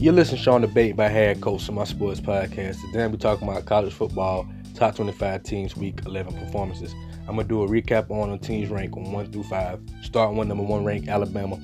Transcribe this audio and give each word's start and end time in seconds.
You 0.00 0.12
listen 0.12 0.38
to 0.38 0.42
Sean 0.42 0.62
Debate 0.62 0.96
by 0.96 1.08
Head 1.08 1.42
Coach 1.42 1.68
of 1.68 1.74
my 1.74 1.84
sports 1.84 2.20
podcast. 2.20 2.80
Today 2.90 3.06
we 3.06 3.18
talking 3.18 3.46
about 3.46 3.66
college 3.66 3.92
football, 3.92 4.48
top 4.74 4.94
25 4.94 5.42
teams, 5.42 5.76
week 5.76 6.00
11 6.06 6.38
performances. 6.38 6.94
I'm 7.28 7.36
gonna 7.36 7.44
do 7.44 7.62
a 7.64 7.68
recap 7.68 8.10
on 8.10 8.30
the 8.30 8.38
teams 8.38 8.70
ranked 8.70 8.96
on 8.96 9.12
one 9.12 9.30
through 9.30 9.42
five. 9.42 9.78
Starting 10.00 10.38
with 10.38 10.48
number 10.48 10.64
one 10.64 10.86
ranked 10.86 11.08
Alabama. 11.08 11.58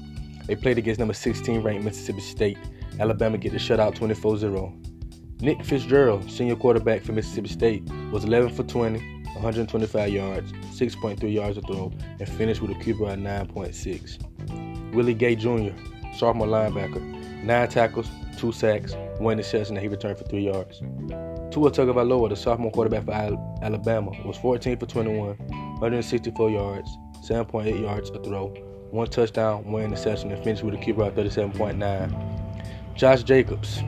They 0.47 0.55
played 0.55 0.77
against 0.77 0.99
number 0.99 1.15
16 1.15 1.63
ranked 1.63 1.83
Mississippi 1.83 2.21
State. 2.21 2.59
Alabama 3.01 3.39
get 3.39 3.53
the 3.53 3.59
shutout 3.59 3.95
24-0. 3.95 5.41
Nick 5.41 5.65
Fitzgerald, 5.65 6.31
senior 6.31 6.57
quarterback 6.57 7.05
for 7.05 7.13
Mississippi 7.13 7.49
State, 7.49 7.91
was 8.13 8.25
11 8.25 8.51
for 8.51 8.65
20, 8.65 8.99
125 9.33 10.13
yards, 10.13 10.53
6.3 10.79 11.33
yards 11.33 11.59
to 11.59 11.63
throw, 11.63 11.91
and 12.21 12.29
finished 12.29 12.61
with 12.61 12.71
a 12.73 12.75
QBR 12.75 13.13
at 13.13 13.49
9.6. 13.49 14.93
Willie 14.95 15.15
Gay 15.15 15.37
Jr., 15.37 15.71
sophomore 16.15 16.49
linebacker, 16.49 17.26
nine 17.47 17.69
tackles, 17.69 18.09
two 18.37 18.53
sacks, 18.53 18.95
one 19.19 19.35
interception, 19.35 19.77
and 19.77 19.83
he 19.83 19.89
returned 19.89 20.19
for 20.19 20.25
three 20.25 20.45
yards. 20.45 20.81
Tua 21.51 21.71
Tagovailoa, 21.71 22.29
the 22.29 22.37
sophomore 22.37 22.73
quarterback 22.73 23.05
for 23.05 23.13
Alabama, 23.63 24.11
was 24.25 24.37
14 24.37 24.77
for 24.77 24.87
21, 24.87 25.37
164 25.37 26.51
yards, 26.51 26.91
7.8 27.27 27.81
yards 27.81 28.11
a 28.11 28.23
throw, 28.23 28.49
one 28.91 29.07
touchdown, 29.07 29.65
one 29.71 29.85
interception, 29.85 30.31
and 30.33 30.43
finished 30.43 30.65
with 30.65 30.75
a 30.75 30.79
QBR 30.79 31.13
37.9. 31.13 32.97
Josh 32.97 33.23
Jacobs, 33.23 33.83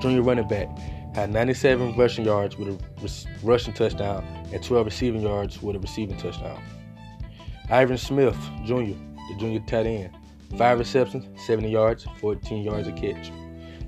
junior 0.00 0.22
running 0.22 0.48
back, 0.48 0.68
had 1.14 1.30
97 1.30 1.96
rushing 1.96 2.24
yards 2.24 2.58
with 2.58 2.68
a 2.68 3.26
rushing 3.42 3.72
touchdown 3.72 4.24
and 4.52 4.62
12 4.62 4.86
receiving 4.86 5.22
yards 5.22 5.62
with 5.62 5.76
a 5.76 5.78
receiving 5.78 6.16
touchdown. 6.18 6.62
Irv 7.70 7.98
Smith, 7.98 8.36
Jr., 8.64 8.74
the 9.28 9.36
junior 9.38 9.60
tight 9.60 9.86
end, 9.86 10.16
five 10.56 10.78
receptions, 10.78 11.26
70 11.46 11.70
yards, 11.70 12.06
14 12.20 12.62
yards 12.62 12.88
a 12.88 12.92
catch. 12.92 13.30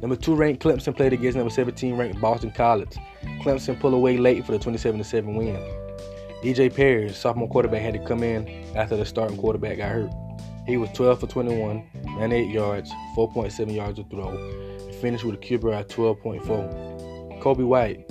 Number 0.00 0.16
two 0.16 0.34
ranked 0.34 0.62
Clemson 0.62 0.94
played 0.94 1.12
against 1.12 1.36
number 1.36 1.50
17 1.50 1.96
ranked 1.96 2.20
Boston 2.20 2.50
College. 2.52 2.96
Clemson 3.42 3.78
pulled 3.78 3.94
away 3.94 4.16
late 4.16 4.44
for 4.44 4.52
the 4.52 4.58
27 4.58 5.02
7 5.02 5.34
win. 5.34 5.56
EJ 6.44 6.74
Perry, 6.74 7.08
sophomore 7.08 7.48
quarterback, 7.48 7.82
had 7.82 7.94
to 7.94 8.04
come 8.04 8.22
in 8.22 8.46
after 8.76 8.96
the 8.96 9.04
starting 9.04 9.36
quarterback 9.36 9.78
got 9.78 9.90
hurt. 9.90 10.12
He 10.68 10.76
was 10.76 10.90
12 10.92 11.20
for 11.20 11.26
21, 11.26 11.82
98 12.04 12.50
yards, 12.52 12.92
4.7 13.16 13.74
yards 13.74 13.98
to 13.98 14.04
throw, 14.04 14.28
and 14.28 14.94
finished 14.96 15.24
with 15.24 15.34
a 15.34 15.38
QBR 15.38 15.80
at 15.80 15.88
12.4. 15.88 17.42
Kobay 17.42 17.66
White, 17.66 18.06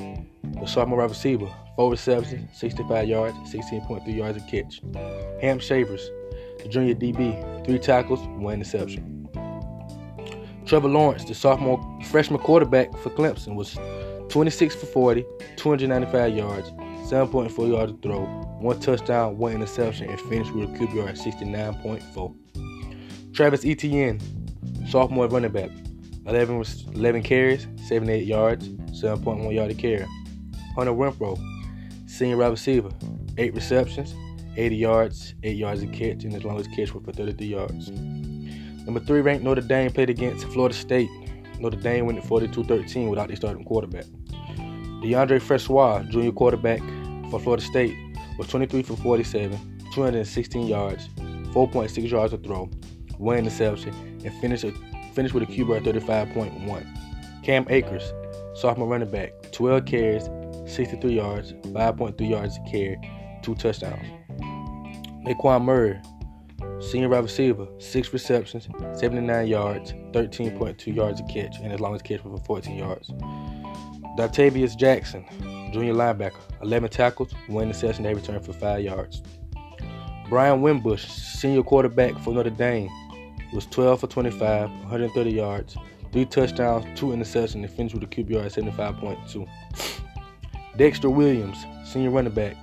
the 0.59 0.65
sophomore 0.65 1.07
receiver, 1.07 1.49
4 1.77 1.91
receptions, 1.91 2.49
65 2.57 3.07
yards, 3.07 3.37
16.3 3.53 4.13
yards 4.13 4.37
a 4.37 4.41
catch. 4.41 4.81
Hamp 5.41 5.61
Cheevers, 5.61 6.09
junior 6.67 6.95
DB, 6.95 7.65
3 7.65 7.79
tackles, 7.79 8.19
1 8.19 8.53
interception. 8.53 9.13
Trevor 10.65 10.89
Lawrence, 10.89 11.23
the 11.23 11.33
sophomore 11.33 11.79
freshman 12.05 12.41
quarterback 12.41 12.91
for 12.97 13.09
Clemson, 13.11 13.55
was 13.55 13.77
26 14.29 14.75
for 14.75 14.85
40, 14.87 15.25
295 15.55 16.35
yards, 16.35 16.71
7.4 17.09 17.69
yards 17.69 17.93
to 17.93 17.97
throw, 17.99 18.25
one 18.59 18.79
touchdown, 18.79 19.37
one 19.37 19.53
interception, 19.53 20.09
and 20.09 20.19
finished 20.21 20.53
with 20.53 20.69
a 20.69 20.73
QBR 20.73 21.09
at 21.09 21.15
69.4. 21.15 22.35
Travis 23.33 23.63
Etienne, 23.63 24.19
sophomore 24.89 25.27
running 25.27 25.51
back, 25.51 25.69
11, 26.25 26.65
11 26.95 27.23
carries, 27.23 27.67
78 27.87 28.25
yards, 28.25 28.67
7.1 28.67 29.53
yard 29.53 29.69
to 29.69 29.75
carry. 29.75 30.05
Hunter 30.75 30.91
Renfrow, 30.91 31.39
senior 32.09 32.35
wide 32.35 32.47
receiver, 32.49 32.91
8 33.37 33.55
receptions, 33.55 34.13
80 34.57 34.75
yards, 34.75 35.35
8 35.43 35.55
yards 35.55 35.83
a 35.83 35.87
catch, 35.87 36.23
and 36.23 36.33
his 36.33 36.43
longest 36.43 36.71
catch 36.71 36.93
was 36.93 37.05
for 37.05 37.11
33 37.11 37.47
yards. 37.47 37.91
Number 37.91 38.99
3 38.99 39.21
ranked 39.21 39.43
Notre 39.43 39.61
Dame 39.61 39.91
played 39.91 40.09
against 40.09 40.45
Florida 40.47 40.73
State. 40.73 41.09
Notre 41.59 41.77
Dame 41.79 42.05
went 42.05 42.17
at 42.17 42.25
42-13 42.25 43.09
without 43.09 43.27
their 43.27 43.35
starting 43.35 43.63
quarterback. 43.63 44.05
Deondre 45.01 45.41
Francois, 45.41 46.03
junior 46.09 46.31
quarterback 46.31 46.79
for 47.29 47.39
Florida 47.39 47.63
State, 47.63 47.95
was 48.37 48.47
23 48.47 48.83
for 48.83 48.95
47, 48.95 49.79
216 49.93 50.67
yards, 50.67 51.07
4.6 51.17 52.09
yards 52.09 52.33
to 52.33 52.39
throw, 52.39 52.65
one 53.17 53.37
interception, 53.37 53.93
and 54.25 54.33
finished, 54.41 54.65
finished 55.13 55.33
with 55.33 55.43
a 55.43 55.45
QBR 55.45 55.83
35.1. 55.83 57.43
Cam 57.43 57.65
Akers, 57.69 58.11
sophomore 58.55 58.87
running 58.87 59.11
back, 59.11 59.33
12 59.51 59.85
carries, 59.85 60.29
63 60.65 61.13
yards, 61.13 61.53
5.3 61.53 62.29
yards 62.29 62.55
to 62.55 62.63
carry, 62.71 62.97
two 63.43 63.55
touchdowns. 63.55 64.16
Nyqwan 65.27 65.61
Murray, 65.65 65.99
senior 66.79 67.09
wide 67.09 67.23
receiver, 67.23 67.67
six 67.79 68.13
receptions, 68.13 68.69
79 68.93 69.45
yards, 69.47 69.91
13.2 70.13 70.95
yards 70.95 71.19
a 71.19 71.23
catch, 71.23 71.57
and 71.59 71.69
his 71.69 71.81
longest 71.81 72.05
catch 72.05 72.23
was 72.23 72.39
for 72.39 72.45
14 72.45 72.77
yards. 72.77 73.09
Dontavius 74.17 74.77
Jackson, 74.77 75.25
junior 75.73 75.93
linebacker, 75.93 76.39
11 76.61 76.89
tackles, 76.91 77.33
one 77.47 77.65
interception, 77.65 78.03
they 78.03 78.13
returned 78.13 78.45
for 78.45 78.53
5 78.53 78.81
yards. 78.81 79.21
Brandon 80.29 80.61
Wimbush, 80.61 81.05
senior 81.05 81.61
quarterback 81.61 82.17
for 82.19 82.33
Notre 82.33 82.49
Dame, 82.49 82.89
was 83.51 83.65
12 83.65 83.99
for 83.99 84.07
25, 84.07 84.69
130 84.69 85.29
yards, 85.29 85.75
3 86.13 86.23
touchdowns, 86.23 86.85
2 86.97 87.07
interceptions, 87.07 87.55
and 87.55 87.69
finished 87.69 87.95
with 87.95 88.03
a 88.03 88.07
QBR 88.07 88.45
at 88.45 88.53
75.2. 88.53 89.45
Dexter 90.77 91.09
Williams, 91.09 91.57
senior 91.83 92.11
running 92.11 92.33
back, 92.33 92.55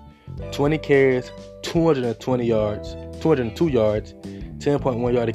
20 0.53 0.79
carries, 0.79 1.31
220 1.63 2.45
yards, 2.45 2.95
202 3.21 3.69
yards, 3.69 4.13
10.1 4.59 5.15
yard 5.15 5.29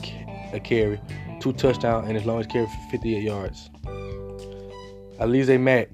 a, 0.54 0.60
carry, 0.60 1.00
2 1.40 1.54
touchdowns, 1.54 2.08
and 2.08 2.18
his 2.18 2.26
longest 2.26 2.50
carry 2.50 2.66
for 2.66 2.92
58 2.92 3.24
yards. 3.24 3.70
Alize 5.20 5.60
Mack, 5.60 5.90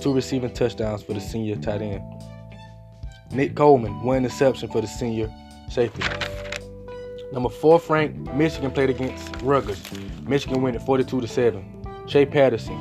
two 0.00 0.12
receiving 0.14 0.52
touchdowns 0.52 1.02
for 1.02 1.14
the 1.14 1.20
senior 1.20 1.56
tight 1.56 1.80
end. 1.80 2.02
Nick 3.32 3.54
Coleman, 3.54 4.02
one 4.02 4.18
interception 4.18 4.68
for 4.68 4.80
the 4.80 4.86
senior 4.86 5.32
safety. 5.70 6.02
Number 7.32 7.48
four, 7.48 7.78
Frank, 7.78 8.16
Michigan 8.34 8.70
played 8.70 8.90
against 8.90 9.34
Rutgers. 9.42 9.80
Michigan 10.22 10.62
went 10.62 10.76
at 10.76 10.84
42 10.84 11.20
to 11.20 11.28
7. 11.28 11.64
Shea 12.08 12.26
Patterson, 12.26 12.76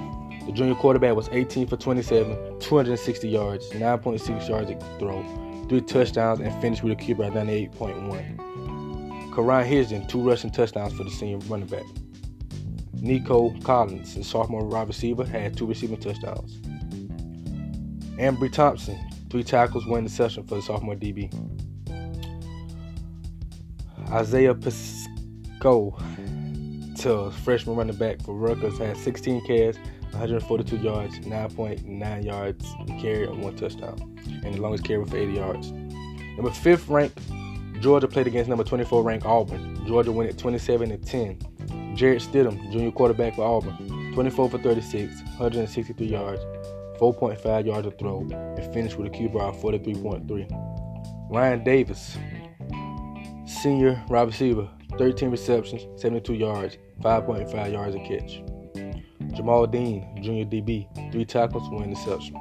the 0.50 0.56
junior 0.56 0.74
quarterback, 0.74 1.16
was 1.16 1.30
18 1.32 1.68
for 1.68 1.78
27, 1.78 2.60
260 2.60 3.30
yards, 3.30 3.70
9.6 3.70 4.50
yards 4.50 4.72
to 4.72 4.80
throw, 4.98 5.24
three 5.70 5.82
touchdowns, 5.82 6.40
and 6.40 6.60
finished 6.60 6.82
with 6.82 6.94
a 6.94 6.96
QB 6.96 7.28
at 7.28 7.34
98.1. 7.34 9.36
Karan 9.36 9.70
Higdon, 9.70 10.10
two 10.10 10.28
rushing 10.28 10.50
touchdowns 10.50 10.94
for 10.94 11.04
the 11.04 11.12
senior 11.12 11.38
running 11.48 11.68
back. 11.68 11.84
Nico 12.94 13.54
Collins, 13.64 14.16
the 14.16 14.24
sophomore 14.24 14.66
wide 14.66 14.88
receiver, 14.88 15.24
had 15.24 15.56
two 15.56 15.68
receiving 15.68 16.00
touchdowns. 16.00 16.58
Ambry 18.18 18.52
Thompson, 18.52 18.98
three 19.30 19.44
tackles, 19.44 19.86
one 19.86 20.00
interception 20.00 20.48
for 20.48 20.56
the 20.56 20.64
sophomore 20.64 20.96
DB. 20.96 21.32
Isaiah 24.10 24.56
Pacheco, 24.56 25.96
to 26.98 27.30
freshman 27.44 27.76
running 27.76 27.96
back 27.96 28.20
for 28.24 28.34
Rutgers, 28.34 28.80
had 28.80 28.98
16 28.98 29.46
carries, 29.46 29.78
142 30.12 30.78
yards, 30.78 31.20
9.9 31.20 32.26
yards 32.26 32.66
carry, 33.02 33.26
and 33.26 33.42
one 33.44 33.56
touchdown, 33.56 33.98
and 34.44 34.54
the 34.54 34.62
longest 34.62 34.84
carry 34.84 35.06
for 35.06 35.18
80 35.18 35.34
yards. 35.34 35.72
Number 35.72 36.52
fifth 36.52 36.88
ranked 36.88 37.20
Georgia 37.80 38.08
played 38.10 38.28
against 38.28 38.50
number 38.50 38.64
24 38.64 39.04
ranked 39.04 39.26
Auburn. 39.26 39.86
Georgia 39.88 40.12
went 40.12 40.30
at 40.30 40.38
27 40.38 40.92
and 40.92 41.06
10. 41.06 41.96
Jarrett 41.96 42.22
Stidham, 42.22 42.72
junior 42.72 42.92
quarterback 42.92 43.36
for 43.36 43.44
Auburn, 43.44 44.12
24 44.14 44.50
for 44.50 44.58
36, 44.58 45.22
163 45.38 46.08
yards, 46.08 46.42
4.5 47.00 47.66
yards 47.66 47.88
to 47.88 47.92
throw, 47.92 48.20
and 48.20 48.74
finished 48.74 48.98
with 48.98 49.08
a 49.08 49.10
QBR 49.10 49.50
of 49.50 49.56
43.3. 49.58 51.32
Ryan 51.32 51.64
Davis, 51.64 52.18
senior 53.46 54.04
wide 54.10 54.28
receiver, 54.28 54.70
13 54.98 55.30
receptions, 55.30 55.86
72 56.02 56.34
yards, 56.34 56.78
5.5 57.02 57.72
yards 57.72 57.96
a 57.96 58.00
catch. 58.00 58.42
Jamel 59.32 59.72
Dean, 59.72 60.06
junior 60.22 60.46
DB, 60.46 60.88
3 61.12 61.26
tackles, 61.26 61.68
1 61.70 61.84
interception. 61.84 62.36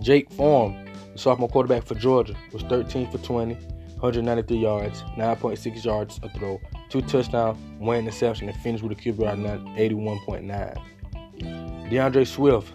Jake 0.00 0.32
Fromm, 0.32 0.84
the 1.12 1.18
sophomore 1.18 1.48
quarterback 1.48 1.84
for 1.84 1.94
Georgia, 1.94 2.34
was 2.52 2.62
13 2.62 3.10
for 3.10 3.18
20, 3.18 3.54
193 3.54 4.56
yards, 4.56 5.02
9.6 5.16 5.84
yards 5.84 6.20
a 6.22 6.28
throw, 6.30 6.58
two 6.88 7.02
touchdowns, 7.02 7.58
one 7.78 7.98
interception, 7.98 8.48
and 8.48 8.56
finished 8.58 8.84
with 8.84 8.92
a 8.92 9.00
QB 9.00 9.26
at 9.26 9.38
81.9. 9.76 11.90
D'Andre 11.90 12.24
Swift, 12.24 12.72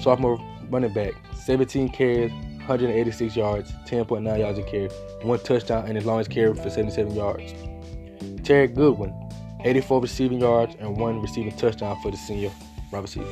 sophomore 0.00 0.38
running 0.70 0.92
back, 0.92 1.12
17 1.34 1.90
carries, 1.90 2.32
186 2.66 3.36
yards, 3.36 3.72
10.9 3.86 4.38
yards 4.38 4.58
a 4.58 4.62
carry, 4.62 4.88
one 5.22 5.38
touchdown, 5.40 5.84
and 5.86 5.96
his 5.96 6.06
longest 6.06 6.30
carry 6.30 6.54
for 6.54 6.70
77 6.70 7.14
yards. 7.14 7.52
Terry 8.42 8.68
Godwin, 8.68 9.12
84 9.64 10.00
receiving 10.00 10.40
yards, 10.40 10.76
and 10.80 10.96
one 10.96 11.20
receiving 11.20 11.56
touchdown 11.56 12.00
for 12.02 12.10
the 12.10 12.16
senior 12.16 12.50
wide 12.90 13.02
receiver. 13.02 13.28